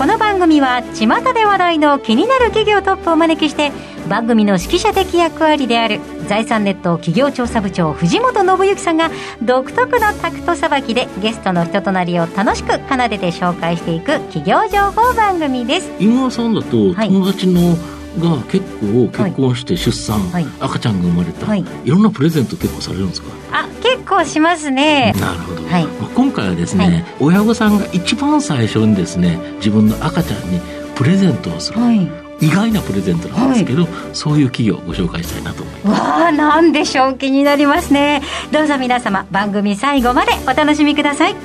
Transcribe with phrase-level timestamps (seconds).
[0.00, 3.70] この番組は巷で話題の気になる企業トップをお招きして
[4.08, 9.10] 番組の指揮者的役割である財産ネット企業調査部長藤本信之さんが
[9.42, 15.90] 独特のタクトさばきでゲストの人となりを楽しく奏でて紹介していく企業情報番組です。
[15.98, 17.08] 井村さんだとはい。
[17.10, 17.76] 友達の
[18.18, 20.46] が結構結婚して出産、はい。
[20.60, 21.60] 赤ちゃんが生まれた、はい。
[21.84, 23.28] い、ろんなプレゼント結構されるんですか？
[23.52, 23.79] あ結
[24.10, 25.14] 構しますね。
[25.20, 25.86] なるほど、はい。
[25.86, 27.04] まあ、今回はですね、はい。
[27.20, 30.60] 親御さんが一番最初にですね自分の赤ちゃんに
[30.96, 32.10] プレゼントをする、はい。
[32.44, 36.00] 意外なプレゼントなんですけど、そういう企業をご紹介したいなと思います。
[36.02, 37.14] わあなんでしょう？
[37.14, 38.22] 気になりますね。
[38.50, 41.36] どうぞ皆様番組最後までお楽しみください。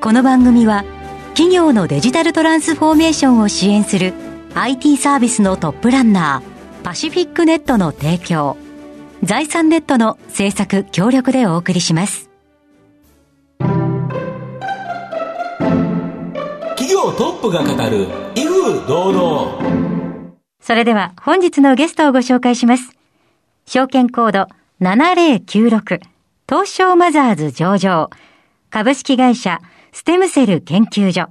[0.00, 0.84] この番組は
[1.34, 4.14] 企業のデジタルトランスフォーメーションを支援する
[4.54, 8.56] IT サービスのトップランナーパシフィックネットの提供
[9.22, 12.30] 財産ネットの制作協力でお送りします。
[16.76, 19.58] 企業トップが語る威風堂々。
[20.60, 22.96] それでは本日のゲストをご紹介します。
[23.66, 24.46] 証券コード
[24.80, 26.00] 7096
[26.48, 28.10] 東証マザーズ上場。
[28.70, 29.60] 株式会社
[29.92, 31.28] ステムセル研究所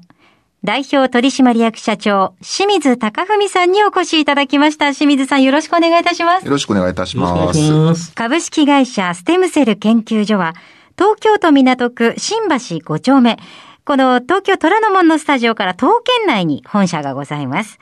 [0.67, 4.93] 代表取締役社長清水貴文さんにお越しいただきました。
[4.93, 6.51] 清水さんよろしくお願いいたしますよ。
[6.51, 7.57] ろしくお願いいたします。
[7.57, 10.55] します株式会社ステムセル研究所は、
[10.97, 13.37] 東京都港区新橋5丁目、
[13.85, 17.79] この東京虎ノ門のスタジオから東県内に本社がございます。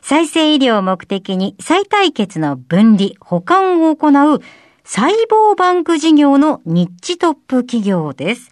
[0.00, 4.40] 再生医療を目的に再対決の分離、保管を行う
[4.84, 8.50] 細胞バンク事業のニッチトップ企業です。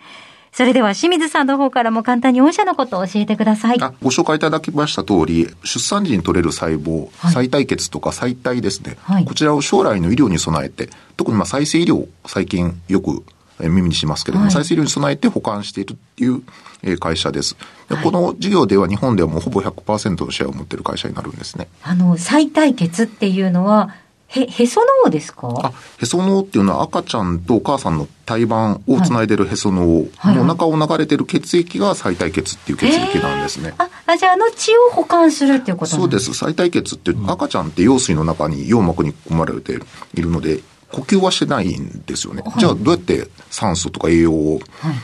[0.53, 3.81] それでは清水さんの方からも簡単に御社のことを教えてください。
[3.81, 13.24] あご紹介いただきました通り、出産時に取れる細胞、はい再対血とか再体ですね、はいこちらを将来の医療に備えて、特にまあ再生医療、最近よく
[13.61, 16.42] えー耳にしますけれども、はい再生医療に備えて保管しているっていう
[16.83, 17.57] えー会社です。
[17.89, 21.69] でこの事業では日本ではもうほぼ100%のシェアを持っている会社になるんですね。
[21.83, 23.95] あの、再対決っていうのは、
[24.30, 25.48] へ、へその緒ですか？
[25.63, 30.08] あ、へその緒っていうのは赤ちゃんとお母さんの胎盤をつないでるへその緒。
[30.17, 33.74] はいの中を流れてる血液が再体血っていう血液なんですね。
[33.79, 36.33] あ、あじゃああの血を保管するっていうことなんそうです。
[36.35, 39.77] 再体血って赤ちゃんって羊水の中に羊膜に含まれてい
[40.23, 40.61] るので、
[40.92, 42.42] 呼吸はしてないんですよね。
[42.58, 44.61] じゃあどうやって酸素とか栄養を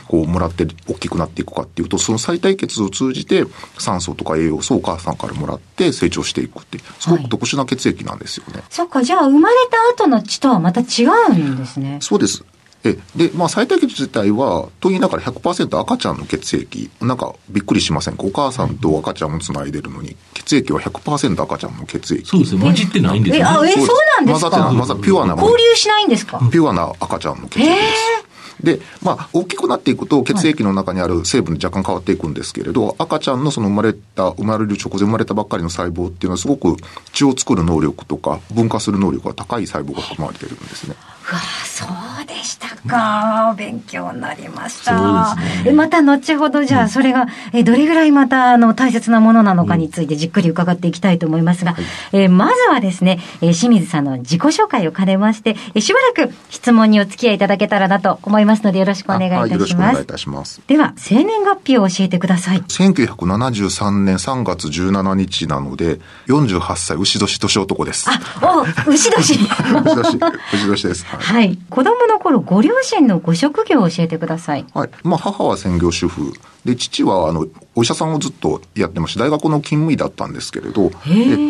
[0.07, 3.45] こうもらって大きくなっていくかっていうと、その再体血を通じて
[3.77, 8.63] 酸素とか栄養素をお母さんからもらって成長していくって、すごく特殊な血液なんですよね。
[8.69, 9.55] そっか、じゃあ生まれ
[9.95, 11.99] た後の血とはまた違うんですね。
[12.01, 12.43] そうです。
[12.83, 18.23] えで、まあ、再体血自体は、と言いながら100%赤ちゃんの血液、なんかびっくりしませんか？
[18.23, 22.23] お母さんと赤ちゃんをつないでるのに、血液は100%赤ちゃんの血液。
[22.23, 23.97] そうですね混じってないんですえ、よねあ、え、そうなん
[24.27, 26.39] です混ざってない、か混ざピュアな交流しないんですか？
[26.51, 28.27] ピュアな赤ちゃんの血液です。
[28.63, 36.75] で、まあ、大きくなっていくと、血液の中にある成分で若干変わっていくんですけれど、赤ちゃんのその生まれた、生まれる直前生まれたばっかりの細胞っていうのはすごく
[37.13, 40.95] 血を作る能力とか、分化する能力が高い細胞が含まれているんですね。
[41.29, 41.85] うわそ
[42.23, 43.53] うでしたか。
[43.57, 45.35] 勉強になりました。
[45.35, 51.75] ねえ、また後ほどじゃあそれが、え、どれぐらいまたあの大切なものなのかについてじっくり伺っていきたいと思いますが、
[52.13, 60.05] えーまずはですね、えー清水さんの自己紹介を兼ねまして、えーしばらく質問にお付き合いいただけたらなと思いますのでよろしくお願いいたしますしくお願いい。
[60.05, 60.61] たします。
[60.67, 62.61] では、生年月日を教えてください。
[62.61, 68.07] 1973年3月17日なので、48歳、牛年年男です。
[68.41, 69.33] お、牛年。
[69.33, 70.19] 牛年、
[70.53, 71.05] 牛年です。
[71.17, 71.57] はいはい。
[71.69, 74.65] 子供の頃、ご両親のご職業を教えてください。
[74.73, 74.89] はい。
[75.03, 76.33] まあ、母は専業主婦。
[76.67, 80.91] で、父は、あの、お医者さんをずっとやってまして、大学の勤務医だったんですけれど、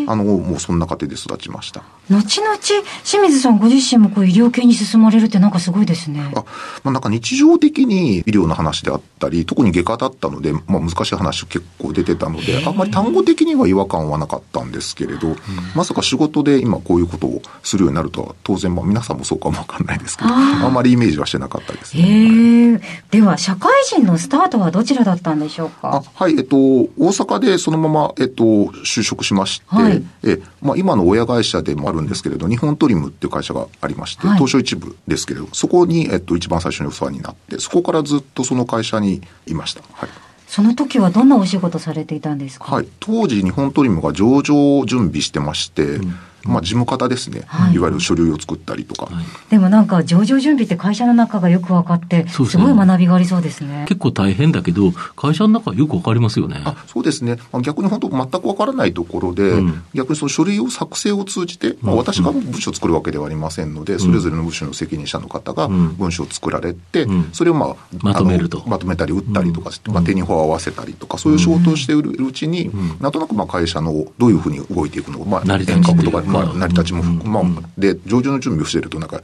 [0.08, 1.82] あの、もうそんな家庭で育ちました。
[2.12, 2.58] 後々、
[3.04, 6.22] 清水さんご自身もこう医療系に進まれるってなんかすごいですね。
[6.36, 6.44] あ、
[6.84, 15.36] まあ、なんか日常的に医療の話であったり、特に外科だったので、まあ、難しい話結構出てたので、あんまり単語的には違和感はなかったんですけれど、
[15.76, 22.82] まさか仕事で今こういうことをするようになるとは、当然、まあ、皆さんもそうかもわかんないですけど、あんまりイメージはしてなかったですね。
[23.12, 39.82] では、社会人のスタートはどちらだったんでしょうあかはい、えっと、大阪でそのまま、えっと、就職しまして、はいえまあ、今の親会社でもあるんですけれど、日本トリムっていう会社がありまして、はい東証一部ですけれど、そこに、えっと、一番最初にお世話になって、そこからずっとその会社にいました。
[39.94, 40.10] はい。
[40.48, 42.66] その時はどんなお仕事されていたんですか？
[42.66, 42.88] はい。
[43.00, 46.00] 当時、日本トリムが上場を準備してまして、
[46.48, 47.74] まあ事務方ですね、はい。
[47.74, 49.26] い、わゆる書類を作ったりとか、はい。
[49.50, 53.86] でもなんか上場準備って会社の中がよく分かって、そうですごい学びがありそうですね。
[53.88, 56.62] 結構大変だけど、会社の中はよくわかりますよね。
[56.64, 59.84] あそうですね、まあ、逆に本当、全くわからないところで、うん。
[59.94, 65.96] 逆にその書類を作成を通じて、まあ、私が文書を作るわけではありませんので、それぞれの部署の責任者の方がうん。
[65.96, 67.30] 文書を作られて、うん。
[67.34, 68.64] それを、まあ、まとめると。
[68.68, 77.44] まとめたり、打ったりとかして、まあ、手に法を合わせたりとか、そういう仕事をしているうちに、なんとなくまあ会社のどういうふうに動いていくのか、まあ、変革とかまあ、成り立ちもまあ、
[77.78, 79.22] で、上場の準備をしていると、なんか、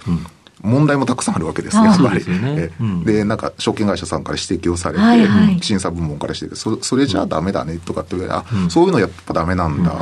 [0.61, 2.23] 問題もたくさんあるわけですね、あやっぱり。
[2.23, 2.39] でね。
[2.57, 3.03] えうん。
[3.03, 5.59] で、なんか、証券会社さんから指摘をされて、はいはい。
[5.61, 9.91] 審査部門から指摘そそれじゃあダメだねとかって言われて、あ、そういうのやっぱダメなんだ。
[9.91, 9.97] で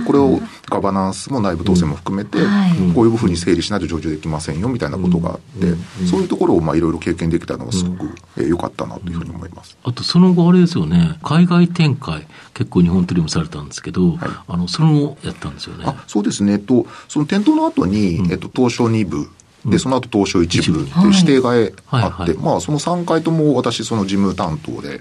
[0.00, 2.94] これをガバナンスも内部統制も含めて、はい。
[2.94, 5.74] こういうふうに整理しないと上場できませんよみたいなことがあって、
[6.06, 9.76] そういうところをまあいろいろ経験できたのがすごくえー良かったなというふうに思います。
[9.82, 15.84] あとその後あれですよね、海外展開、結構日本トリもされたんですけど、あの、それもやったんですよね。
[15.86, 19.28] あそうですね、えっと、その店頭の後に、えっと、東証2部、
[19.64, 25.00] で、その後東証1部っていう指定がえあって、まあ、その3回とも私、その事務担当で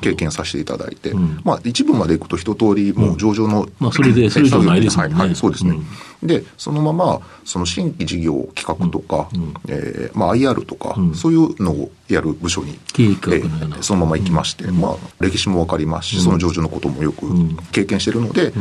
[0.00, 1.40] 経験させていただいて、うん。
[1.44, 5.04] まあ、一部まで行くと一通り、もう上場の、まあそれでそれ以上ないですね。
[5.04, 5.78] はいはい、そうですね。
[6.22, 9.28] で、そのまま、その新規事業企画とか、
[9.68, 17.26] えーまあ、IR とか、そういうのをやる部署に、えーそのまま行きまして、まあ、歴史もわかりますし、その上場のこともよく
[17.72, 18.52] 経験してるので、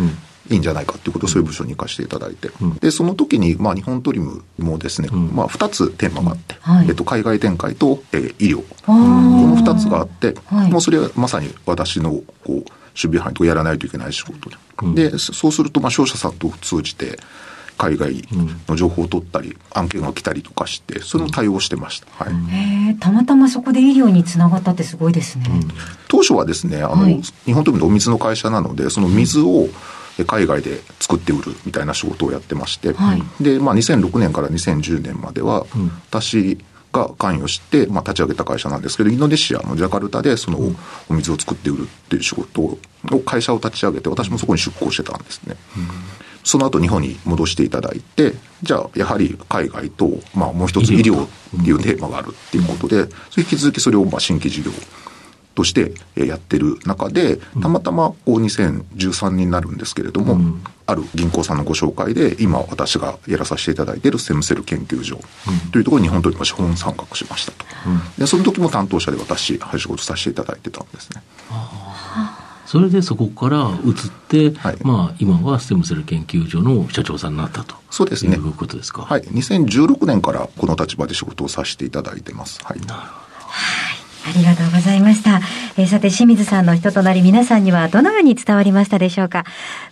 [0.50, 2.50] いいんじゃないかということで、そういう部署に行かせていただいて、
[2.80, 6.88] で、その時に、まあ、日本トリムもですね、まあ、二つテーマがあって、はい。
[6.88, 8.63] えっと、海外展開と、えー医療。
[8.86, 10.71] この二つがあって、はい。
[10.71, 12.65] もうそれはまさに私の、こう、守
[12.95, 14.50] 備範囲とかやらないといけない仕事
[14.94, 15.09] で。
[15.09, 17.19] で、そそうすると、まあ、商社さんと通じて、
[17.77, 18.24] 海外
[18.69, 22.24] の情報を取ったり、案件が来たりとかして、それの対応をしてました。
[22.24, 22.98] はい。
[23.00, 25.45] たまたまそこで医療につながったってすごいですね。
[26.07, 27.21] 当初はですね、あの、はい。
[27.45, 29.69] 日本トイレのお水の会社なので、その水をえ
[30.23, 33.23] 海外で作って売るみたいな仕事をやってまして、はい。
[33.44, 35.65] で、まあ、2006年から2010年までは、
[36.09, 36.57] 私
[36.94, 40.59] が関与して、まあ、立ち上げた会社なんですけど、インドネシアのジャカルタで、その
[41.09, 42.79] お水を作って売るっていう仕事を、
[43.25, 45.57] 会社を立ち上げて、私もそこに出向してたんですね。
[46.45, 51.27] その後日本に戻していただいて、じゃあやはり海外と、まあもう一つ医療っ
[51.63, 54.71] ていうテーマがあるっていうことで、それ引き続きそれをまあ新規事業
[55.55, 65.19] としてえーやってる中で、たまたまこう2013になるんですけれども、ある銀行さんのご紹介で、今私がやらさせていただいているセムセル研究所
[65.71, 67.65] というところに日本と資本参画しましたと。
[68.17, 71.21] で、その時も担当者で私、はい仕事させていただいてたんですね。
[72.65, 77.75] それでそこから移って、はいまあ今はステムセル研究所の社長さんになったと。
[77.91, 79.03] そうですねいうことですか。
[79.03, 79.21] はい。
[79.21, 82.59] 2016年からこの立場で仕事をさせていただいてます。
[82.63, 82.79] はい。
[84.27, 85.39] ありがとうございました。
[85.77, 89.44] えーさて、清水さんの人となり皆さんにはどのように伝わりましたでしょうか？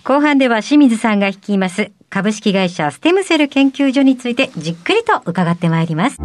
[0.04, 6.18] 後半では清水さんが率います株式会社ステムセル研究所についてじっくりと伺ってまいります。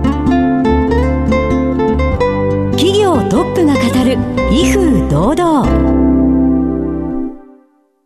[2.72, 4.16] 企業トップが語る
[4.52, 5.98] 威風堂々。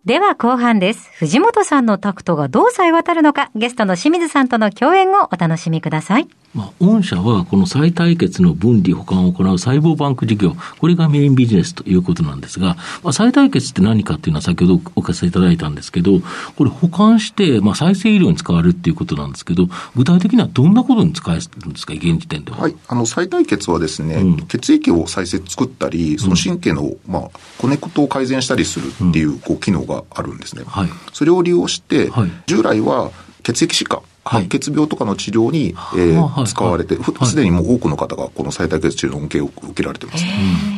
[0.04, 1.10] では後半です。
[1.14, 6.26] 藤本さんのタクトがどうさえ渡るのか、ゲストの清水さんとの共演をお楽しみください。
[6.54, 16.20] まあ、御社はこの再対決の分離保管を行う細胞バンク事業、これがメインビジネスということなんですが、まあ、再対決って何かっていうのは先ほどお聞かせいただいたんですけど、
[16.56, 22.58] これ保管して、まあ、再生医療に使われるっていうことなんですけど、具体的にはどんなことに使えるんですか、現時点では？
[22.58, 22.76] はい。
[22.86, 30.64] あの、再対血はですね、うん血液を再生作ったり、その神経の、まあ、コネクトを改善したりするっていう、こう、機能があるんですね。
[30.66, 33.10] はいそれを利用して、はい従来は
[33.42, 36.46] 血液疾患、はい白血病とかの治療に、えはーあはい。
[36.46, 40.24] 使われて、すでにもう多くの方がこの再対血治療の恩恵を受けられてます。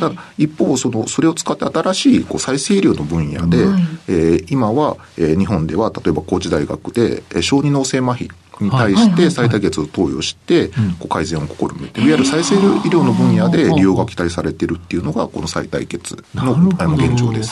[0.01, 3.83] ただ、一方、その、それを使って新しいこう再生医療の分野で、はい。
[4.09, 17.51] えー今は、えー日本では、例えば高知大学で、えー小児脳性麻痺に対して再対血を投与して、こう改善を試みて、いわゆる再生医療の分野で利用が期待されているっていうのが、この再対血の現状です。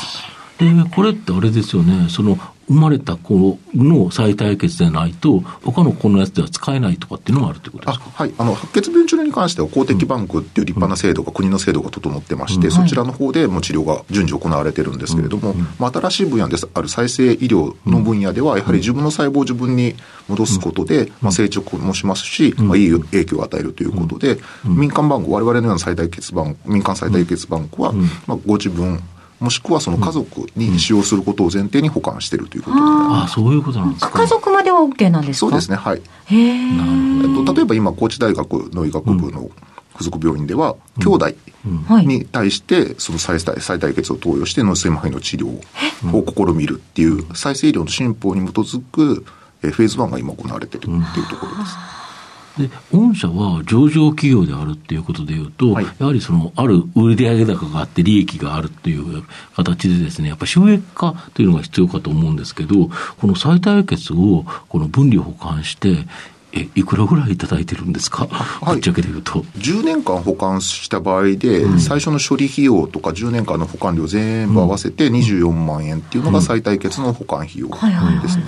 [0.58, 8.04] で、これってあれですよね、その、生まれた子の再対決でないと、他の子のやつでは使えないとかっていうのもあるってことですか？
[8.06, 16.68] あはい、あの白血病治療に関しては公的バンクっていう立派な制度が、国の制度が整ってまして、そちらの方でもう治療が順次行われてるんですけれども、まあ、新しい分野です。
[16.72, 19.96] ある再生医療の分野では、やはり自分の細胞を自分に
[20.28, 27.92] 戻すことで、まあ、成長もしますし、まあ、いい影響を与えるということで、民間バンク、我々のような再対血バンク、民間再対血バンクは、
[28.26, 29.02] まあ、ご自分、
[29.42, 33.20] もしくはその家族に使用することを前提に保管しているということになります。
[33.22, 34.10] ああ、そういうことなんですか。
[34.10, 35.40] 家族までは OK なんですか？
[35.40, 36.02] そうですね、はい。
[36.26, 36.52] へえ。
[36.54, 39.50] えっと、例えば今、高知大学の医学部の
[39.96, 41.26] 附属病院では、兄弟
[41.88, 42.06] はい。
[42.06, 45.60] に対して、その再再再対血を投与して脳性麻痺の治療を
[46.48, 49.24] 試みるっていう、再生医療の進歩に基づく、
[49.62, 51.76] えフェーズ1が今行われているっていうところです。
[52.58, 59.22] で、御社は上場企業であるっていうことでいうと、はい、やはりその、ある売上高があって利益があるっていう
[59.56, 66.06] 形でですね、やっぱ収益化というのが必要かと思うんですけど、この再対決を、この分離保管して、
[66.54, 69.40] え、いくらぐらいいただいてるんですか、はい、ぶっちゃけで言うと。
[69.56, 78.44] 10年間保管した場合で、うん、最初の処理費用とか10年間の保管料全部合わせて24万円っていうのが再対決の保管費用ですね。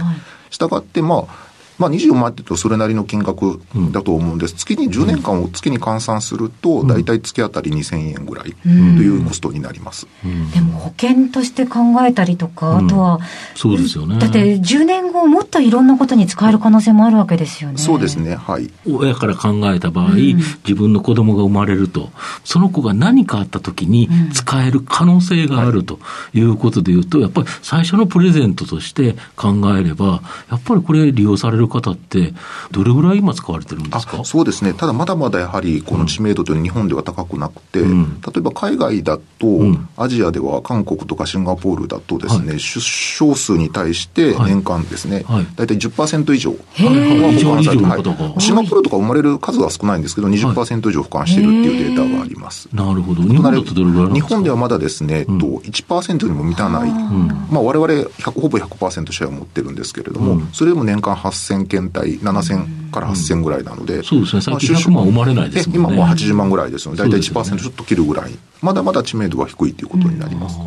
[0.50, 1.43] したがって、まあ、
[1.78, 4.54] まあ、24万って言うとそれなりの金額だと思うんです。
[4.54, 10.07] 月に10年間を月に換算すると、大体月当たり2000円ぐらいというコストになります。
[10.54, 13.21] でも保険として考えたりとか、あとは、
[13.54, 14.19] そうですよね。
[14.19, 17.78] だって10年後もっといろんなことに使える可能性もあるわけですよね。
[17.78, 18.37] そうですね。
[18.37, 18.71] はい。
[18.87, 22.11] 親から考えた場合、自分の子供が生まれると、
[22.45, 25.99] その子が何かあった時に使える可能性があると
[26.33, 32.33] いうことでいうと、やっぱり最初のプレゼントとして考えれば、やっぱりこれ利用されるる方って、
[32.71, 34.25] どれぐらい今使われてるんですか？
[34.25, 46.83] そうですね、ただまだまだやはりこの知名度というのは日本では高くなくて、うん、例えば海外だと、うん、アジアでは韓国とかシンガポールだとですね、はい、出生数に対して年間ですね、はい、大体10%以上は保
[47.52, 52.68] 管されて、はい、シンガポールとか生まれる数は少ないんですけど、20%以上保管しているっていうデータがあります。
[52.73, 53.23] なるほど。
[53.23, 56.90] 日本ではまだですね、うん、と1%にも満たない、
[57.50, 65.96] まあ我々100ほぼ100%シェアを持ってるんですけれども、それでも年間8000件体、7000から8000ぐらいなので、そうですね、最近100万生まれないですもんね。
[65.96, 70.58] 今もう80万ぐらいですので、大体1%ちょっと切るぐらい、まだまだ知名度は低いということになります。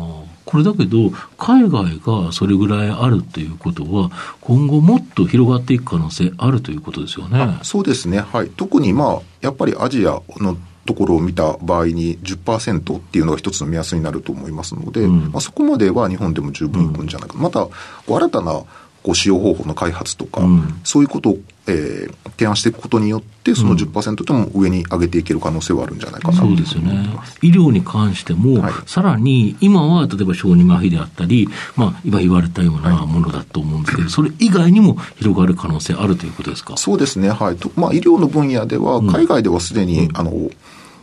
[0.44, 7.58] これだけど、海外がそれぐらいあるということは、今後もっと広がっていく可能性あるということですよね。
[7.62, 8.20] そうですね。
[8.20, 8.50] はい。
[8.56, 17.34] 特にまあ、やっぱりアジアのところを見た場合に10%っていうのが一つの目安になると思いますので、うん、まあ、そこまでは日本でも十分いくんじゃないか。
[17.36, 17.68] うん、また、
[18.08, 18.62] 新たな
[19.08, 27.08] こう使用方法の開発とか、うん、そういうことを、えー、提案していくことによって、その10%でも上に上げていける可能性はあるんじゃないかな、そうですよね。
[27.40, 36.76] 医療に関しても、はい、さらに今は例えば小児麻痺であったり、まあ、今言われたようなものだと思うんですけど、はい、それ以外にも広がる可能性あるということですか？
[36.76, 37.30] そうですね。
[37.30, 37.56] はい。
[37.56, 40.50] とまあ、医療の分野では、海外ではすでに、うん、あの、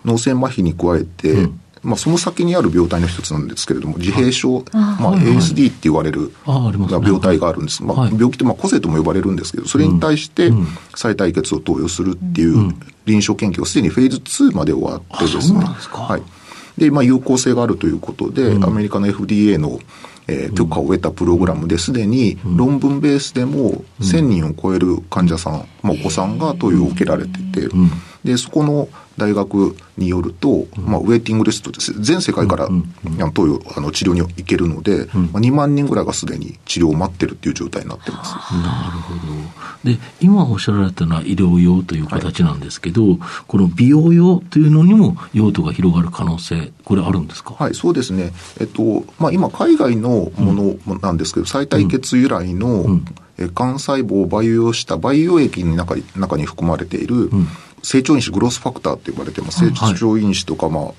[0.06, 7.84] 脳性麻痺に加えて、うんまあ、その先にある病態の一つなんですけれども、自閉症、まあ、ASD って言われる病態があるんです。
[7.84, 10.52] まあ、病気ってまあ個性とも呼ばれるんですけど、それに対して
[10.96, 12.74] 再対決を投与するっていう
[13.06, 15.60] 臨床研究がすでにフェーズ2まで終わってですね。
[15.60, 16.22] はい。
[16.82, 19.80] で、まあ、有効性があるということで、アメリカの FDA の
[20.28, 27.70] えー、許可を得たプログラムですでに論文ベースでも1000人を超える患者さん、まあ、お子さんが投与を受けられてて、
[28.26, 31.94] でそこの大学によると、まあ、ウェイティングリストです。
[32.02, 32.68] 全世界から、
[33.34, 38.34] 投与、あの、治療に行けるので、まあ、2万人ぐらいがすでに治療を待ってるっていう状態になってます。
[38.56, 39.14] なるほ
[39.86, 39.90] ど。
[39.90, 47.54] で、今おっしゃられたのは医療用という形なんですけど、はい、この美容用というのにも用途が広がる可能性、これあるんですか？
[47.54, 48.34] はい、そうですね。
[48.60, 50.54] えっと、まあ、今、海外のも
[50.88, 53.06] のなんですけど、再対血由来の、うん。
[53.38, 57.48] 幹細胞を培養した培養液の中に中に含まれている、うん
[57.86, 59.60] 成長因子グロスファクターって呼ばれてます。
[59.60, 60.94] 成長因子とか、まあ、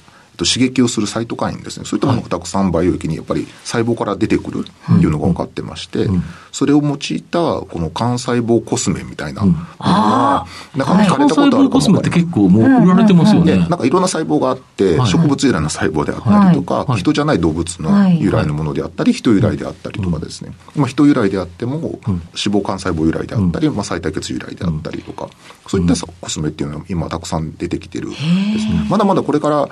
[0.44, 1.86] 刺激をするサイトカインですね。
[1.86, 6.08] そういったものがたくさん培養液にやっぱり細胞から出てくるっていうのが分かってまして、
[6.52, 10.86] それを用いたこの幹細胞コスメみたいなものが、なん。
[10.86, 13.56] か聞かれたことあるかもコスメって結構もう売られてますよね。
[13.56, 20.52] なんかいろんな細胞があって、植物由来の細胞であったりとか、人じゃない動物の由来のものであったり、人由来であったりとかですね。
[20.74, 25.28] まあ人由来であっても、脂肪幹細胞由来であったり、まあ再対血由来であったりとか、
[25.66, 28.86] そういったコスメっていうのは今たくさん出てきてるですね。
[28.88, 29.68] まだまだこれから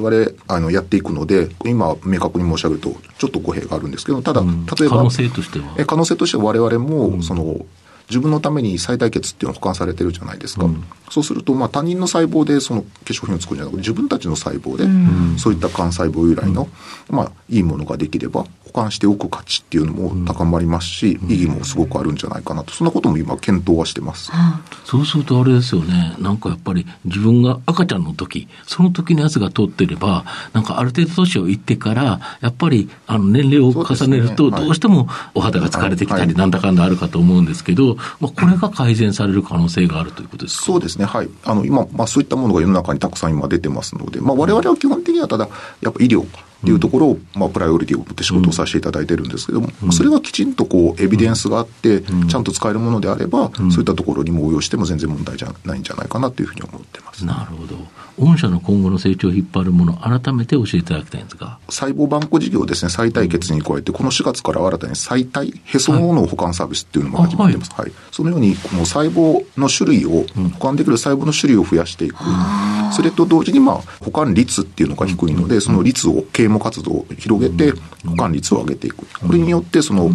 [0.00, 5.74] 我々あのやっていくので、今、明確に申し上げると、ちょっと語弊があるんですけど、ただ、例えば、可能性としては。
[5.78, 7.64] え可能性としては、われわれも、その、
[8.08, 10.64] 自分のために最大血っていうのは保管されてるじゃないですか。
[10.64, 16.68] うん、そうすると、まあ、他人の細胞でその化粧品を作るんじゃなくて、自分たちの細胞で、そういった幹細胞由来の、
[17.10, 24.30] まあ、いいものができれば、保管しておく価値っていうのも高まりますし、意義もすごくあるんじゃないかなと、そんなことも今、検討はしてます。
[24.84, 40.64] そうするとあれですよね、なんかやっぱり自分が赤ちゃんの時その時のやつが通ってれば、なんかある程度年をいってから、やっぱりあの年齢を重ねると、どうしてもお肌が疲れてきたり、なんだかんだあるかと思うんですけど、まあ、これが改善される可能性があるということですか？
[40.64, 41.28] そうですね、はい。
[41.44, 45.48] あの今、まあ、そういったものが世の中にたくさん今出てますので、まあ、われわれは基本的にはただ、
[45.80, 46.24] やっぱ医療、
[46.62, 57.24] っていうところを、まあ、プライオリティを持って仕事をさせていただいてるんですけども、それがきちんとこう、エビデンスがあって、ちゃんと使えるものであれば、そういったところにも応用しても全然問題じゃないんじゃないかなというふうに思ってます。
[57.26, 57.76] なるほど。
[58.18, 61.58] 御社の今後の成長を引っ張るもの、改めて教えていただきたいんですが。
[61.68, 67.70] 細胞バンク事業ですね、再対決に加えて、この4月から新たに再体、へそのの保管サービスっていうのも始まってます。
[67.72, 72.16] はい、はい、そのように、この細胞の種類を、保管できる細胞の種類を増やしていく。
[72.92, 77.72] それと同時に、まあ、保管率っていうのが低いので、その率を、啓蒙活動を広げて、
[78.06, 79.06] 保管率を上げていく。
[79.06, 80.10] これによって、その、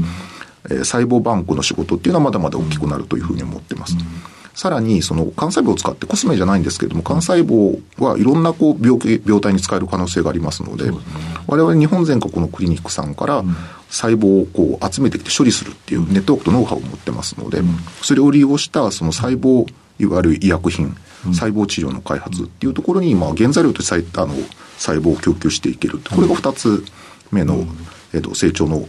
[0.69, 3.95] え細胞バンクの仕事っていうのはまだまだ大きくなるというふうに思ってます。
[4.57, 10.89] さらに、その、幹細胞を使って、コスメじゃないんですけれども、幹細胞はいろんなこう病気、病態に使える可能性がありますので、
[11.45, 13.43] 我々日本全国のクリニックさんから
[13.89, 17.61] 細胞をこう集めてきて処理するっていうネットワークとノウハウを持ってますので、
[18.01, 24.33] それを利用したその細胞、いわゆる医薬品、細胞治療の開発っていうところに、まあ、原材料としてあの
[24.77, 25.99] 細胞を供給していける。
[25.99, 26.85] これが二つ
[27.31, 27.65] 目の、
[28.13, 28.87] えっと、成長の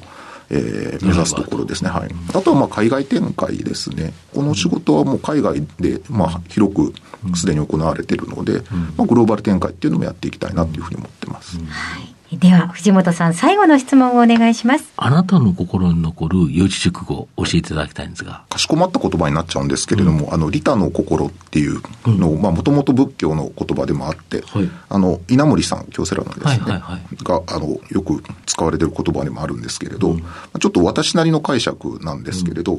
[0.51, 1.91] えー、目指すところですね。
[1.91, 2.11] はい。
[2.35, 4.15] あとはまあ海外展開ですね。
[4.35, 6.95] この仕事はもう海外でまあ広く
[7.37, 8.63] すでに行われているので、
[8.97, 11.59] まあグローバル展開っていうのもやっていきたいなというふうに思ってます。
[11.59, 11.65] は
[12.01, 14.93] いでは、藤本さん、最後の質問をお願いします。
[14.99, 18.43] あなたの心に残る四字熟語を教えていただきたいんですが。
[18.51, 30.21] かしこまった言葉になっちゃうんですけれども、うん、あの、利他の心っていうのを、もともと仏教の言葉でもあって、はい、あの、稲森さん、京セラのですね、はいはいはい、が、あの、よく使われてる言葉でもあるんですけれど、うん、
[30.61, 32.79] ちょっと私なりの解釈なんですけれど、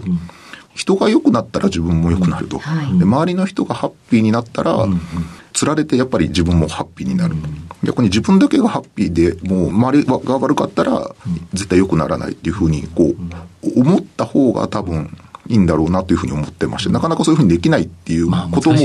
[0.79, 3.03] 人が良くなったら自分も良くなると、はい、で。
[3.03, 4.87] 周りの人がハッピーになったら、
[5.51, 7.35] つられてやっぱり自分もハッピーになる。
[7.83, 11.13] 逆に自分だけがハッピーで、もう周りが悪かったら、
[11.53, 13.13] 絶対良くならないっていうふうに、こ
[13.63, 15.17] う、思った方が多分、
[15.49, 18.79] いいんだろうなというふうに思ってまして、なかなかそういうふうにできないっていうことも、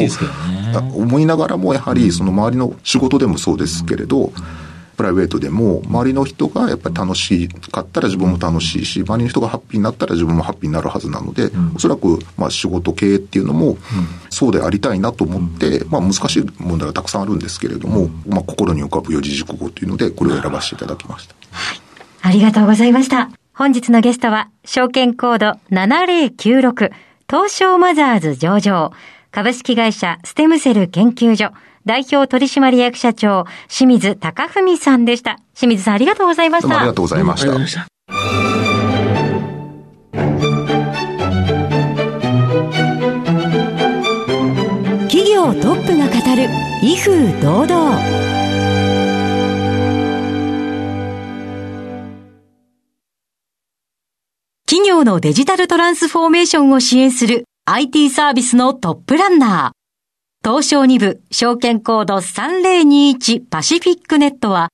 [0.97, 4.33] 思いながらも、やはりその周りの仕事でもそうですけれど、
[4.97, 13.77] プライベートでも、周りの人がやっぱり楽しかったら自分も楽しいし、周りの人がハッピーになったら自分もハッピーになるはずなので、うん、おそらく、まあ仕事経営っていうのも、
[14.31, 21.35] そうでありたいなと思って、まあ難しい問題はたくさんあるんですけれども、まあ心に浮かぶ四字熟語というので、これを選ばせていただきました。
[21.51, 21.81] はい。
[22.23, 23.31] ありがとうございました。
[23.53, 26.91] 本日のゲストは、証券コード7096、
[27.31, 28.93] 東証マザーズ上場、
[29.31, 31.53] 株式会社ステムセル研究所、
[31.87, 35.39] 代表取締役社長、清水隆文さんでした。
[35.55, 36.79] 清水さんありがとうございました。
[36.79, 37.87] ありがとうございました。
[45.09, 46.49] 企業トップが語る
[46.83, 48.25] 威風堂々。
[54.67, 59.74] 企業のデジタルトランスフォーメーションを支援する IT サービスのトップランナー。
[60.45, 64.69] 東証2部証券コード3021パシフィックネットは、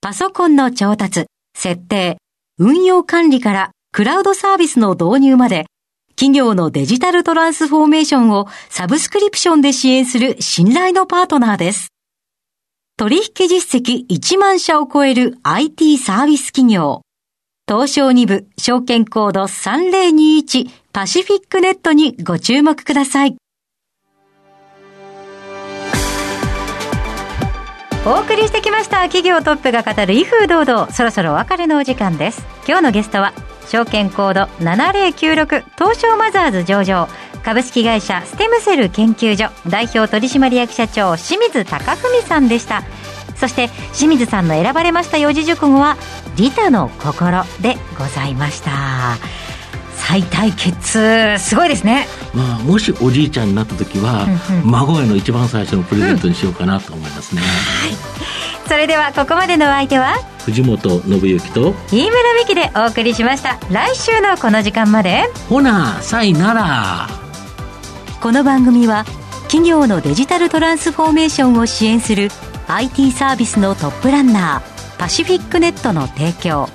[0.00, 1.26] パソコンの調達、
[1.58, 2.18] 設定、
[2.58, 5.66] 運用管理からクラウドサービスの導入まで、
[6.10, 11.88] 企業のデジタルトランスフォーメーションをサブスクリプションで支援する信頼のパートナーです。
[12.96, 17.02] 取引実績1万社を超える IT サービス企業。
[17.68, 23.36] 東証2部証券コード3021パシフィックネットにご注目ください。
[28.06, 29.02] お送りしてきました。
[29.08, 30.92] 企業トップが語る威風堂々。
[30.92, 32.46] そろそろお別れのお時間です。
[32.64, 33.32] 今日のゲストは
[33.66, 37.08] 証券コード7096東証マザーズ上場。
[37.44, 39.50] 株式会社ステムセル研究所。
[39.68, 42.84] 代表取締役社長清水貴文さんでした。
[43.34, 45.96] そして清水さんの選ばれました四字熟語は
[46.38, 48.70] 「利他の心」でございました。
[50.08, 58.68] 再対決すごいですね、まあ、もしおじいちゃんになった時は、うんうん、孫への一番最初のプレゼントにしようかなと思いますね、うん、はい。
[58.68, 60.14] それではここまでのお相手は
[60.44, 63.58] 藤本信之と飯村美希でお送りしました。
[63.70, 65.24] 来週のこの時間まで。
[65.48, 67.08] ほなさいなら。
[68.20, 69.04] この番組は
[69.48, 72.28] 企業のデジタルトランスフォーメーションを支援する
[72.68, 76.68] IT サービスのトップランナーパシフィックネットの提供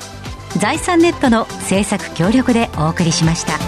[0.58, 3.61] 財産ネットの制作協力でお送りしました。